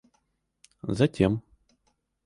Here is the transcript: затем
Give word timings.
затем 0.99 1.41